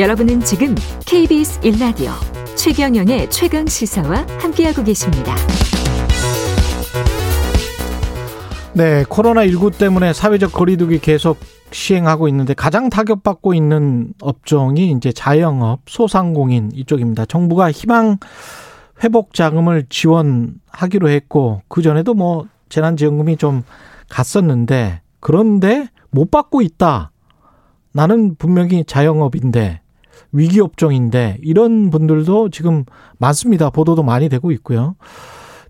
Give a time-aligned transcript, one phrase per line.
[0.00, 0.74] 여러분은 지금
[1.04, 2.12] KBS 1라디오
[2.56, 5.34] 최경영의 최강 시사와 함께하고 계십니다.
[8.72, 11.36] 네, 코로나19 때문에 사회적 거리두기 계속
[11.70, 17.26] 시행하고 있는데 가장 타격받고 있는 업종이 이제 자영업, 소상공인 이쪽입니다.
[17.26, 18.16] 정부가 희망
[19.04, 23.64] 회복 자금을 지원하기로 했고 그 전에도 뭐 재난지원금이 좀
[24.08, 27.10] 갔었는데 그런데 못 받고 있다.
[27.92, 29.82] 나는 분명히 자영업인데
[30.32, 32.84] 위기 업종인데 이런 분들도 지금
[33.18, 33.70] 많습니다.
[33.70, 34.94] 보도도 많이 되고 있고요.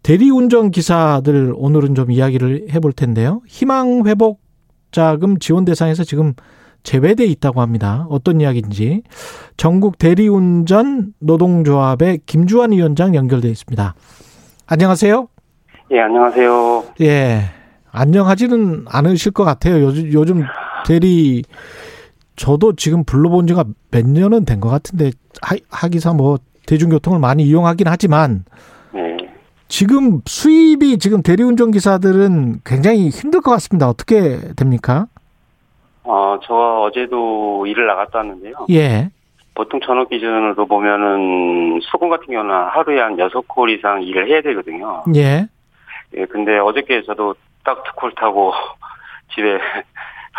[0.02, 3.42] 대리운전 기사들 오늘은 좀 이야기를 해볼 텐데요.
[3.46, 4.40] 희망 회복
[4.92, 6.34] 자금 지원 대상에서 지금
[6.82, 8.06] 제외돼 있다고 합니다.
[8.08, 9.02] 어떤 이야기인지
[9.56, 13.94] 전국 대리운전 노동조합의 김주환 위원장 연결돼 있습니다.
[14.66, 15.28] 안녕하세요.
[15.92, 16.84] 예, 안녕하세요.
[17.02, 17.42] 예,
[17.90, 19.82] 안녕하지는 않으실 것 같아요.
[19.84, 20.44] 요즘 요즘
[20.86, 21.42] 대리
[22.36, 25.10] 저도 지금 불러본 지가 몇 년은 된 것 같은데
[25.42, 28.44] 하, 하기사 뭐 대중교통을 많이 이용하긴 하지만
[28.92, 29.16] 네.
[29.68, 33.88] 지금 수입이 지금 대리운전 기사들은 굉장히 힘들 것 같습니다.
[33.88, 35.06] 어떻게 됩니까?
[36.04, 38.66] 어, 저 어제도 일을 나갔다 왔는데요.
[38.70, 39.10] 예.
[39.54, 45.02] 보통 전업 기준으로 보면은 수공 같은 경우는 하루에 한 여섯 콜 이상 일을 해야 되거든요.
[45.14, 45.46] 예.
[46.16, 48.52] 예, 근데 어저께 저도 딱 두 콜 타고
[49.34, 49.58] 집에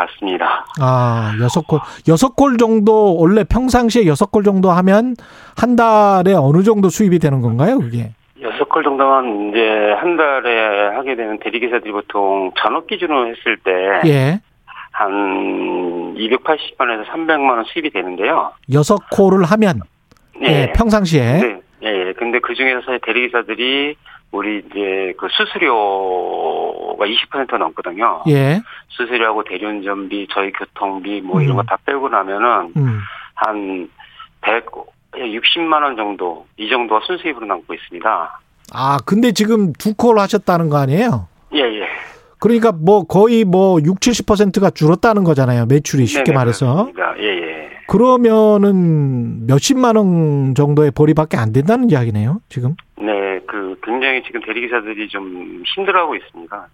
[0.05, 0.65] 갔습니다.
[0.79, 1.79] 아, 여섯 골.
[2.07, 5.15] 여섯 골 정도, 원래 평상시에 여섯 골 정도 하면
[5.57, 8.11] 한 달에 어느 정도 수입이 되는 건가요, 그게?
[8.41, 14.01] 여섯 콜 정도만 이제 한 달에 하게 되는 대리기사들이 보통 전업 기준으로 했을 때.
[14.05, 14.39] 예.
[14.91, 18.51] 한 280만원에서 300만원 수입이 되는데요.
[18.73, 19.81] 여섯 콜을 하면,
[20.43, 20.73] 예, 예.
[20.73, 21.21] 평상시에.
[21.21, 21.61] 네.
[21.83, 22.13] 예, 예.
[22.13, 23.95] 근데 그 중에서 사실 대리기사들이
[24.31, 28.23] 우리 이제 그 수수료가 20% 넘거든요.
[28.29, 28.61] 예.
[28.91, 31.57] 수수료하고 대리운전비, 저희 교통비 뭐 이런 음.
[31.57, 32.99] 거다 빼고 나면은 음.
[33.35, 33.89] 한
[34.41, 38.39] 160만 원 정도 이 정도가 순수입으로 남고 있습니다.
[38.73, 41.27] 아, 근데 지금 두 콜 하셨다는 거 아니에요?
[41.53, 41.87] 예, 예.
[42.39, 45.65] 그러니까 뭐 거의 뭐 6, 70%가 줄었다는 거잖아요.
[45.67, 46.65] 매출이 쉽게 네네, 말해서.
[46.91, 47.13] 그렇습니다.
[47.19, 47.69] 예, 예.
[47.87, 52.75] 그러면은 몇십만 원 정도의 벌이밖에 안 된다는 이야기네요, 지금.
[52.97, 56.67] 네, 그 굉장히 지금 대리기사들이 좀 힘들어하고 있습니다.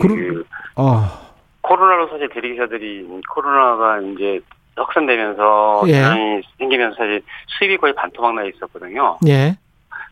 [0.00, 0.44] 그
[0.76, 1.24] 어,
[1.62, 4.40] 코로나로 사실 대리기사들이 코로나가 이제
[4.76, 5.92] 확산되면서 예.
[5.92, 7.22] 재난이 생기면서 사실
[7.58, 9.18] 수입이 거의 반토막 나 있었거든요.
[9.26, 9.56] 예.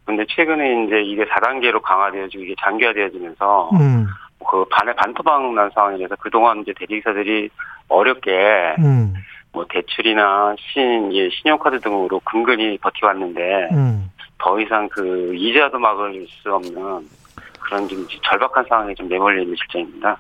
[0.05, 4.07] 근데 최근에 이제 이게 4단계로 강화되어지고 이게 장기화되어지면서 음,
[4.51, 7.51] 그 반에 반토막 난 상황이라서 그동안 이제 대리기사들이
[7.89, 9.15] 어렵게 음,
[9.53, 14.11] 뭐 대출이나 신, 예, 신용카드 등으로 근근히 버텨왔는데 음.
[14.39, 17.09] 더 이상 그 이자도 막을 수 없는
[17.73, 20.19] 그런 좀 절박한 상황에 좀 내몰려 있는 실정입니다.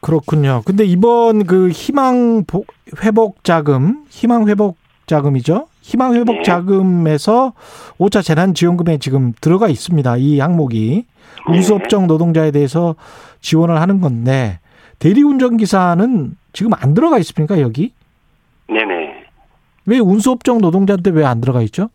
[0.00, 0.62] 그렇군요.
[0.64, 2.66] 근데 이번 그 희망 복-
[3.04, 5.68] 회복 자금, 희망 회복 자금이죠?
[5.82, 6.42] 희망 회복 네.
[6.42, 7.52] 자금에서
[7.98, 10.16] 5차 재난 지원금에 지금 들어가 있습니다.
[10.16, 11.04] 이 항목이
[11.48, 11.56] 네.
[11.56, 12.96] 운수업종 노동자에 대해서
[13.40, 14.58] 지원을 하는 건데
[14.98, 17.92] 대리운전 기사는 지금 안 들어가 있습니까, 여기?
[18.68, 19.24] 네 네.
[19.86, 21.88] 왜 운수업종 노동자인데 왜 안 들어가 있죠?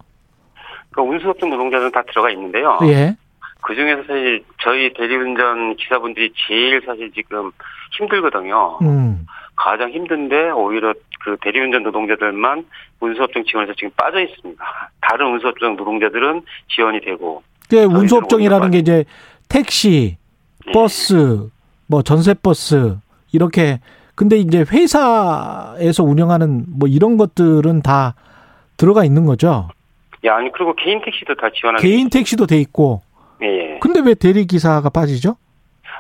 [0.91, 2.79] 그 운수업종 노동자들은 다 들어가 있는데요.
[2.83, 3.17] 예.
[3.65, 7.51] 그 중에서 사실 저희 대리운전 기사분들이 제일 사실 지금
[7.97, 8.77] 힘들거든요.
[8.83, 9.25] 음.
[9.55, 12.63] 가장 힘든데 오히려 그 대리운전 노동자들만
[12.99, 14.63] 운수업종 지원에서 지금 빠져 있습니다.
[15.01, 16.43] 다른 운수업종 노동자들은
[16.75, 17.41] 지원이 되고.
[17.67, 19.03] 그 운수업종이라는 게 이제
[19.49, 20.17] 택시,
[20.67, 20.71] 예.
[20.71, 21.49] 버스,
[21.87, 22.97] 뭐 전세버스
[23.31, 23.79] 이렇게
[24.13, 28.13] 근데 이제 회사에서 운영하는 뭐 이런 것들은 다
[28.77, 29.69] 들어가 있는 거죠.
[30.23, 31.81] 예, 아니 그리고 개인 택시도 다 지원하고.
[31.81, 33.01] 개인 택시도 돼 있고.
[33.41, 33.79] 예, 예.
[33.79, 35.35] 근데 왜 대리 기사가 빠지죠?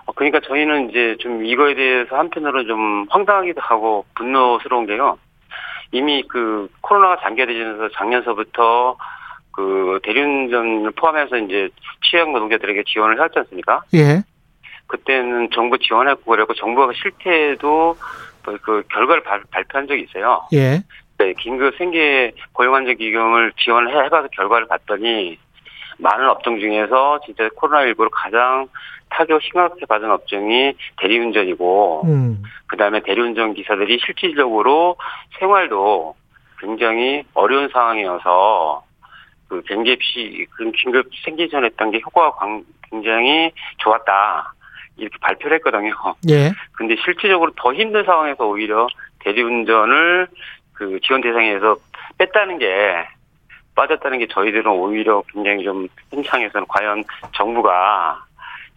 [0.05, 5.17] 어, 그러니까 저희는 이제 좀 이거에 대해서 한편으로 좀 황당하기도 하고 분노스러운 게요.
[5.91, 8.97] 이미 그 코로나가 장기화되면서 작년서부터
[9.51, 11.69] 그 대리운전을 포함해서 이제
[12.03, 13.81] 취약 노동자들에게 지원을 해왔지 않습니까?
[13.93, 14.21] 예.
[14.87, 17.95] 그때는 정부 지원했고 그랬고 정부가 실태도
[18.43, 20.41] 그- 그 결과를 발, 발표한 적이 있어요.
[20.53, 20.83] 예.
[21.17, 25.37] 네, 긴급 생계 고용안정 기금을 지원을 해- 해봐서 결과를 봤더니
[25.97, 28.67] 많은 업종 중에서 진짜 코로나19로 가장
[29.09, 32.43] 타격 심각하게 받은 업종이 대리운전이고 음.
[32.67, 34.97] 그 다음에 대리운전 기사들이 실질적으로
[35.39, 36.15] 생활도
[36.59, 38.83] 굉장히 어려운 상황이어서
[39.47, 44.53] 그그 긴급 생기 전 했던 게 효과가 광- 굉장히 좋았다
[44.97, 45.93] 이렇게 발표를 했거든요.
[46.29, 46.51] 예.
[46.71, 48.87] 근데 실질적으로 더 힘든 상황에서 오히려
[49.19, 50.27] 대리운전을
[50.73, 51.77] 그 지원 대상에서
[52.17, 53.07] 뺐다는 게
[53.75, 57.03] 빠졌다는 게 저희들은 오히려 굉장히 좀 현장에서는 과연
[57.35, 58.23] 정부가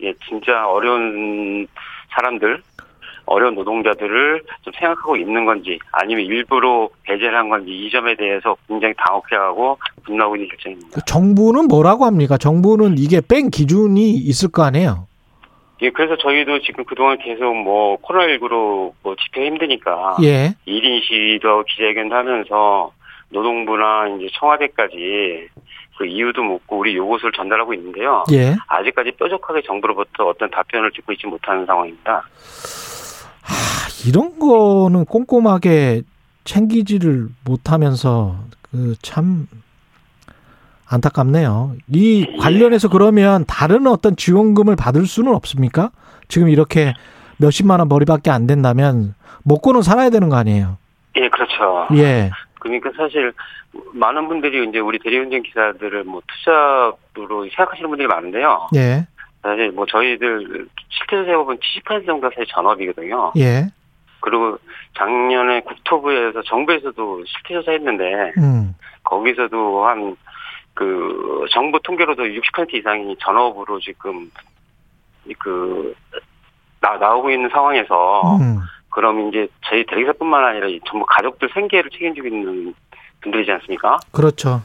[0.03, 1.67] 예 진짜 어려운
[2.11, 2.63] 사람들
[3.29, 8.95] 어려운 노동자들을 좀 생각하고 있는 건지 아니면 일부러 배제를 한 건지 이 점에 대해서 굉장히
[8.97, 11.01] 당혹해하고 분노하고 있는 결정입니다.
[11.03, 12.39] 정부는 뭐라고 합니까?
[12.39, 15.07] 정부는 이게 뺀 기준이 있을 거 아니에요?
[15.81, 20.55] 예, 그래서 저희도 지금 그동안 계속 뭐 코로나19로 뭐 집회 힘드니까 예.
[20.67, 22.93] 1인 시위도 기자회견도 하면서
[23.31, 25.49] 노동부나 이제 청와대까지
[25.99, 28.25] 그 이유도 묻고 우리 요것을 전달하고 있는데요.
[28.33, 28.57] 예.
[28.69, 32.23] 아직까지 뾰족하게 정부로부터 어떤 답변을 듣고 있지 못하는 상황입니다.
[33.43, 36.03] 하, 이런 거는 꼼꼼하게
[36.45, 38.37] 챙기지를 못하면서
[38.71, 39.47] 그 참
[40.91, 41.75] 안타깝네요.
[41.89, 45.91] 이 관련해서 그러면 다른 어떤 지원금을 받을 수는 없습니까?
[46.29, 46.95] 지금 이렇게
[47.39, 49.15] 몇십만 원 머리밖에 안 된다면
[49.45, 50.79] 먹고는 살아야 되는 거 아니에요?
[51.17, 51.89] 예, 그렇죠.
[51.95, 52.31] 예.
[52.61, 53.33] 그러니까 사실
[53.93, 58.69] 많은 분들이 이제 우리 대리운전 기사들을 뭐 투잡으로 생각하시는 분들이 많은데요.
[58.77, 59.07] 예.
[59.43, 63.33] 사실 뭐 저희들 실제로 세워보면 70% 정도가 사실 전업이거든요.
[63.39, 63.67] 예.
[64.21, 64.59] 그리고
[64.97, 68.75] 작년에 국토부에서 정부에서도 실태 조사 했는데 음.
[69.05, 70.17] 거기서도 한
[70.79, 74.31] 그 정부 통계로도 60% 이상이 전업으로 지금
[75.41, 75.93] 그
[76.81, 78.61] 나, 나오고 있는 상황에서 음.
[78.99, 82.75] 그럼 이제 저희 대리사뿐만 아니라 이 전부 가족들 생계를 책임지고 있는
[83.21, 83.99] 분들이지 않습니까?
[84.11, 84.61] 그렇죠.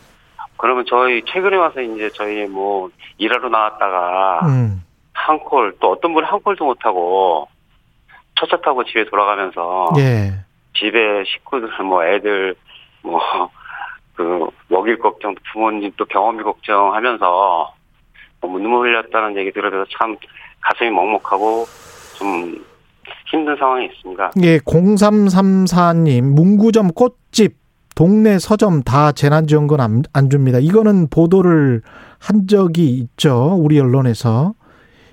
[0.58, 4.84] 그러면 저희 최근에 와서 이제 저희 뭐 일하러 나왔다가 음.
[5.14, 7.48] 한콜 또 어떤 분은 한 콜도 못 하고
[8.40, 10.34] 첫차 타고 집에 돌아가면서 예.
[10.76, 12.56] 집에 식구들 뭐 애들
[13.04, 13.20] 뭐
[14.16, 17.74] 그 먹일 걱정 부모님 또 병원비 걱정하면서
[18.42, 20.16] 너무 눈물 흘렸다는 얘기 들으면서 참
[20.62, 21.66] 가슴이 먹먹하고
[22.18, 22.64] 좀
[23.34, 24.32] 힘든 상황이 있습니다.
[24.44, 27.58] 예, 0334님, 문구점 꽃집,
[27.96, 30.60] 동네 서점 다 재난지원금 안, 안 줍니다.
[30.60, 31.82] 이거는 보도를
[32.20, 33.58] 한 적이 있죠.
[33.60, 34.54] 우리 언론에서.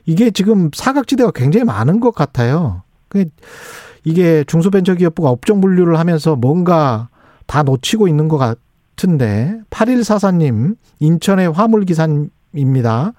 [0.05, 2.83] 이게 지금 사각지대가 굉장히 많은 것 같아요.
[3.09, 3.25] 그
[4.05, 7.09] 이게 중소벤처기업부가 업종 분류를 하면서 뭔가
[7.47, 13.13] 다 놓치고 있는 것 같은데, 8144님, 인천의 화물기사입니다.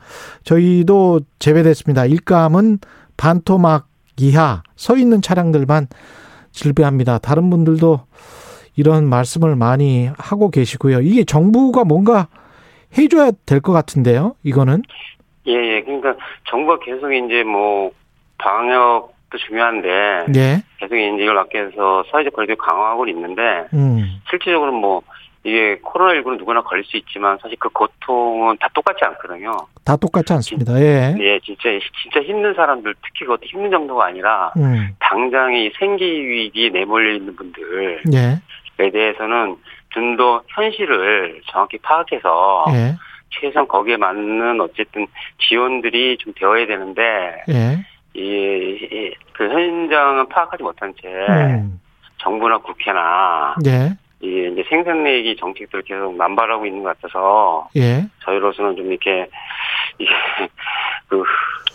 [0.44, 2.06] 저희도 제외됐습니다.
[2.06, 2.80] 일감은
[3.18, 3.91] 반토막
[4.26, 5.88] 이하 서 있는 차량들만
[6.52, 7.18] 질비합니다.
[7.20, 8.02] 다른 분들도
[8.76, 11.02] 이런 말씀을 많이 하고 계시고요.
[11.02, 12.28] 이게 정부가 뭔가
[12.98, 14.36] 해줘야 될 것 같은데요.
[14.44, 14.84] 이거는
[15.48, 15.82] 예, 예.
[15.82, 16.16] 그러니까
[16.50, 17.92] 정부가 계속 이제 뭐
[18.38, 19.90] 방역도 중요한데
[20.36, 25.02] 예, 계속 이제 이걸 위해서 사회적 거리두기 강화하고 있는데 음, 실질적으로 뭐
[25.44, 29.52] 이게 코로나19는 누구나 걸릴 수 있지만 사실 그 고통은 다 똑같지 않거든요.
[29.84, 30.80] 다 똑같지 않습니다.
[30.80, 31.70] 예, 예, 진짜
[32.02, 38.02] 진짜 힘든 사람들 특히 그것도 힘든 정도가 아니라 음, 당장의 생기 위기에 내몰려 있는 분들에
[38.14, 39.58] 예, 대해서는
[39.90, 42.96] 좀 더 현실을 정확히 파악해서 예,
[43.30, 45.08] 최소한 거기에 맞는 어쨌든
[45.40, 51.80] 지원들이 좀 되어야 되는데 예, 이, 그 현장은 파악하지 못한 채 음,
[52.18, 53.92] 정부나 국회나 예,
[54.22, 58.06] 이 이제 생산내기 정책들을 계속 남발하고 있는 것 같아서 예.
[58.24, 59.28] 저희로서는 좀 이렇게
[59.98, 60.10] 이게
[61.08, 61.24] 그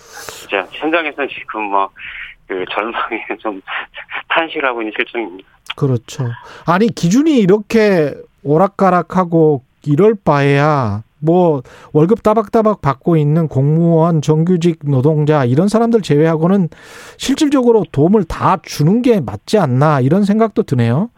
[0.01, 3.61] 진짜 현장에서는 지금 막그 절망에 좀
[4.29, 5.49] 탄식을 하고 있는 실정입니다.
[5.77, 6.25] 그렇죠.
[6.67, 8.15] 아니 기준이 이렇게
[8.45, 11.63] 오락가락하고 이럴 바에야 뭐
[11.93, 16.69] 월급 따박따박 받고 있는 공무원, 정규직 노동자 이런 사람들 제외하고는
[17.17, 21.11] 실질적으로 도움을 다 주는 게 맞지 않나 이런 생각도 드네요.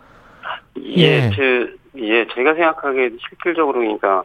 [0.84, 1.02] 예.
[1.02, 4.22] 예, 그, 예, 제가 생각하기에 실질적으로 그러니까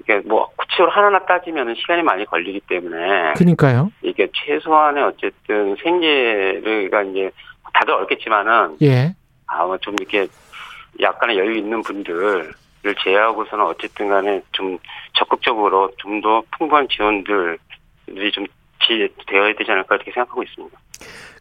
[0.00, 3.92] 이게 뭐 구체적으로 하나하나 따지면 시간이 많이 걸리기 때문에 그러니까요.
[4.02, 7.30] 이게 최소한의 어쨌든 생계가 이제
[7.74, 9.14] 다들 어렵겠지만은 예.
[9.46, 10.26] 아마 좀 이렇게
[11.00, 12.52] 약간의 여유 있는 분들을
[13.04, 14.78] 제외하고서는 어쨌든 간에 좀
[15.14, 17.58] 적극적으로 좀 더 풍부한 지원들이
[18.32, 18.46] 좀
[18.80, 20.76] 지- 되어야 되지 않을까 이렇게 생각하고 있습니다.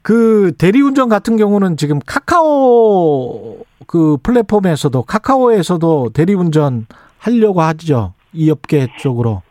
[0.02, 6.88] 그 대리운전 같은 경우는 지금 카카오 그 플랫폼에서도 카카오에서도 대리운전
[7.20, 8.14] 하려고 하죠.
[8.34, 9.42] 이 업계 쪽으로.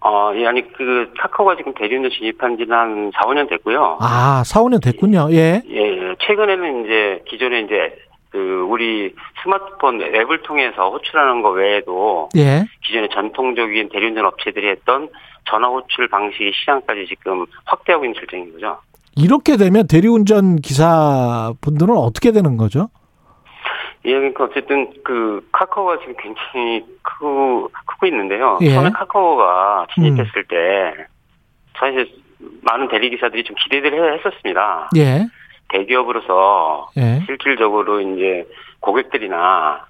[0.00, 3.98] 어, 예, 아니, 그, 카카오가 지금 대리운전 진입한 지는 한 4, 5년 됐고요.
[4.00, 5.28] 아, 4, 5년 됐군요.
[5.32, 5.62] 예.
[5.68, 6.14] 예, 예.
[6.20, 7.96] 최근에는 이제 기존에 이제
[8.30, 12.64] 그 우리 스마트폰 앱을 통해서 호출하는 거 외에도 예.
[12.84, 15.08] 기존의 전통적인 대리운전 업체들이 했던
[15.48, 18.78] 전화 호출 방식의 시장까지 지금 확대하고 있는 실정인 거죠.
[19.18, 22.88] 이렇게 되면 대리운전 기사 분들은 어떻게 되는 거죠?
[24.04, 28.58] 예, 그러니까 어쨌든 그 카카오가 지금 굉장히 크고 크고 있는데요.
[28.62, 28.70] 예.
[28.70, 30.94] 처음에 카카오가 진입했을 때
[31.78, 32.08] 사실
[32.62, 34.90] 많은 대리 기사들이 좀 기대를 했었습니다.
[34.96, 35.26] 예.
[35.68, 37.20] 대기업으로서 예.
[37.26, 38.46] 실질적으로 이제
[38.80, 39.84] 고객들이나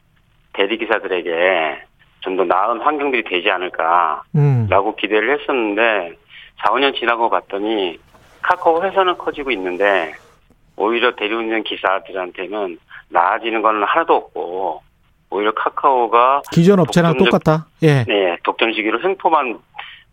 [0.54, 1.82] 대리 기사들에게
[2.20, 4.68] 좀 더 나은 환경들이 되지 않을까라고 음.
[4.99, 6.12] 기대를 했었는데
[6.64, 7.99] 4, 5년 지나고 봤더니
[8.48, 10.14] 카카오 회사는 커지고 있는데
[10.76, 12.78] 오히려 대리운전 기사들한테는
[13.10, 14.82] 나아지는 건 하나도 없고
[15.30, 17.66] 오히려 카카오가 기존 업체랑 독점적- 똑같다.
[17.82, 18.04] 예.
[18.04, 19.58] 네 독점 시기로 횡포만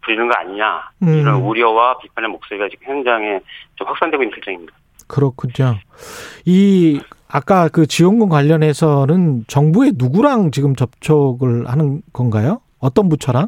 [0.04, 1.20] 부리는 거 아니냐 음.
[1.22, 3.40] 이런 우려와 비판의 목소리가 지금 현장에
[3.76, 4.74] 좀 확산되고 있는 실정입니다.
[5.08, 5.76] 그렇군요.
[6.46, 7.00] 이
[7.30, 12.60] 아까 그 지원금 관련해서는 정부의 누구랑 지금 접촉을 하는 건가요?
[12.80, 13.48] 어떤 부처랑?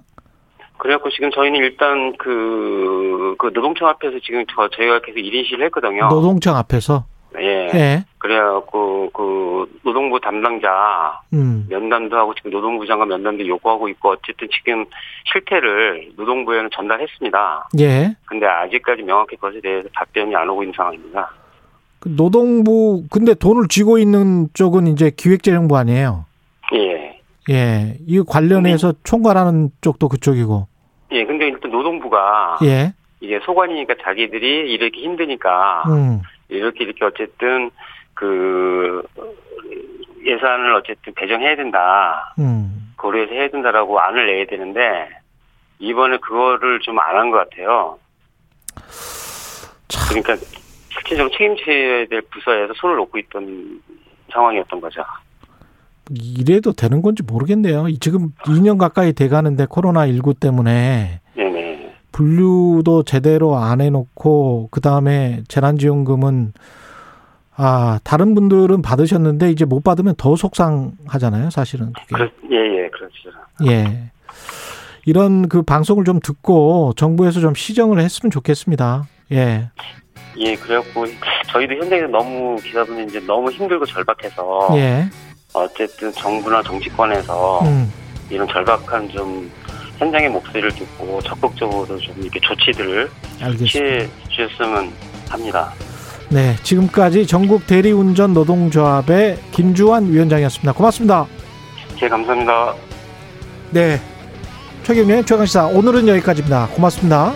[0.78, 6.08] 그래갖고 지금 저희는 일단 그, 그 노동청 앞에서 지금 저, 저희가 계속 1인실을 했거든요.
[6.10, 7.06] 노동청 앞에서.
[7.40, 7.70] 예.
[7.74, 8.06] 예.
[8.20, 11.66] 그래갖고 그 노동부 담당자 음.
[11.70, 14.86] 면담도 하고 지금 노동부 장관 면담도 요구하고 있고 어쨌든 지금
[15.32, 17.70] 실태를 노동부에는 전달했습니다.
[17.80, 18.16] 예.
[18.26, 21.32] 근데 아직까지 명확히 그것에 대해서 답변이 안 오고 있는 상황입니다.
[22.00, 26.27] 그 노동부 근데 돈을 쥐고 있는 쪽은 이제 기획재정부 아니에요.
[27.50, 27.54] 예.
[27.54, 27.98] 예.
[28.06, 30.68] 이 관련해서 총괄하는 쪽도 그쪽이고.
[31.12, 32.94] 예, 근데 일단 노동부가 예.
[33.22, 36.22] 이게 소관이니까 자기들이 이렇게 힘드니까 음.
[36.50, 37.72] 이렇게 이렇게 어쨌든
[38.14, 39.02] 그
[40.26, 42.34] 예산을 어쨌든 배정해야 된다.
[42.40, 42.94] 음.
[42.98, 45.10] 고려해서 해야 된다라고 안을 내야 되는데
[45.80, 47.98] 이번에 그거를 좀 안 한 것 같아요.
[49.88, 50.22] 참.
[50.22, 50.36] 그러니까
[50.90, 53.82] 실질적으로 책임져야 될 부서에서 손을 놓고 있던
[54.34, 55.04] 상황이었던 거죠.
[56.14, 57.88] 이래도 되는 건지 모르겠네요.
[57.88, 61.94] 이 지금 2년 가까이 돼 가는데 코로나 19 때문에 네네.
[62.12, 66.54] 분류도 제대로 안 해놓고 그 다음에 재난지원금은
[67.56, 71.50] 아 다른 분들은 받으셨는데 이제 못 받으면 더 속상하잖아요.
[71.50, 72.16] 사실은 그게.
[72.16, 73.30] 그렇, 예, 예, 그렇죠.
[73.68, 74.12] 예.
[75.06, 79.08] 이런 그 방송을 좀 듣고 정부에서 좀 시정을 했으면 좋겠습니다.
[79.32, 79.70] 예.
[80.38, 81.06] 예, 그래갖고
[81.48, 85.10] 저희도 현장에서 너무 기사분이 이제 너무 힘들고 절박해서 예.
[85.58, 87.92] 어쨌든 정부나 정치권에서 음.
[88.30, 89.52] 이런 절박한 좀
[89.98, 93.10] 현장의 목소리를 듣고 적극적으로 좀 이렇게 조치들을
[93.42, 93.72] 알겠습니다.
[93.72, 94.92] 취해 주셨으면
[95.30, 95.74] 합니다.
[96.30, 96.56] 네.
[96.62, 100.74] 지금까지 전국 대리운전 노동조합의 김주환 위원장이었습니다.
[100.74, 101.26] 고맙습니다.
[102.02, 102.76] 예, 감사합니다.
[103.72, 104.00] 네.
[104.84, 106.68] 최경련의 최강시사 오늘은 여기까지입니다.
[106.74, 107.34] 고맙습니다.